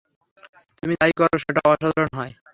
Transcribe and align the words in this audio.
তুমি 0.77 0.93
যা-ই 0.99 1.13
করো 1.19 1.35
সেটা 1.43 1.61
অসাধারণ 1.65 2.11
হয়। 2.17 2.33